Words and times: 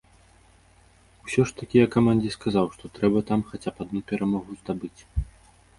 Усё 1.25 1.41
ж 1.51 1.59
такі 1.59 1.77
я 1.81 1.87
камандзе 1.97 2.31
казаў, 2.47 2.65
што 2.77 2.93
трэба 2.97 3.19
там 3.29 3.39
хаця 3.53 3.69
б 3.79 3.87
адну 3.87 4.01
перамогу 4.13 4.51
здабыць. 4.65 4.97